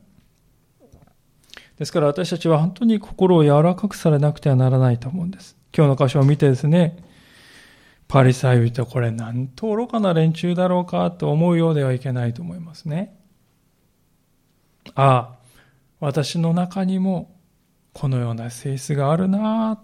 [1.78, 5.58] ですから私たちは本当に心を柔らかくされなくてはならないと思うんです。
[5.76, 6.98] 今日の箇所を見てですね、
[8.08, 13.18] パリサイ人これなんと愚かな連中だろうかと思うようではいけないと思いますね。
[14.94, 15.36] ああ、
[16.00, 17.36] 私の中にも
[17.94, 19.82] このような性質があるな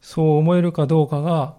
[0.00, 1.56] そう思えるかどうかが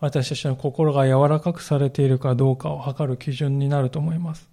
[0.00, 4.48] 私たちの心が柔らかくされているかどうかを測る基準になると思います。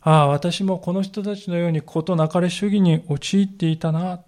[0.00, 4.20] ああ、私もこの人たちのようにことなかれ主義に陥っていたな。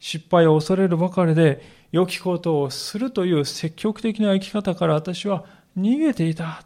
[0.00, 1.62] 失敗を恐れるばかりで
[1.92, 5.44] 良きことをするという積極的な生き方から私は
[5.78, 6.64] 逃げていた。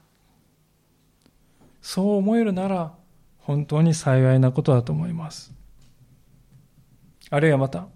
[1.83, 2.93] そう思えるなら
[3.39, 5.53] 本当に幸いなことだと思います。
[7.31, 7.87] あるいはまた、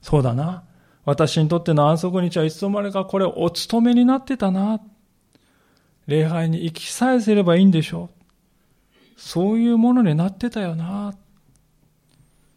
[0.00, 0.64] そうだな。
[1.08, 4.78] 私にとっての安息日はいつの間にかこれお務めになってたな。
[6.06, 9.18] 礼拝に行きさえすればいいんでしょう。
[9.18, 11.14] そういうものになってたよな。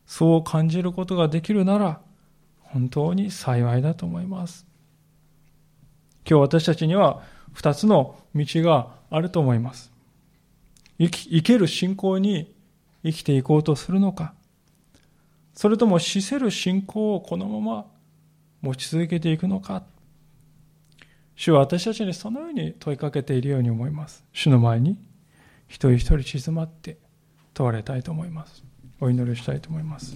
[0.06, 2.02] そう感じることができるなら、
[2.60, 4.68] 本当に幸いだと思います。
[6.30, 7.24] 今日私たちには
[7.54, 9.94] 二つの道があると思います。
[11.00, 12.54] 生き生ける信仰に
[13.02, 14.34] 生きていこうとするのか、
[15.54, 17.91] それとも死せる信仰をこのまま
[18.62, 19.84] 持ち続けていくのか。
[21.36, 24.24] 主は私たちにそのように問いかけているように思います。
[24.32, 24.98] 主の前に
[25.68, 26.98] 一人一人静まって
[27.54, 28.64] 問われたいと思います。
[29.00, 30.16] お祈りしたいと思います。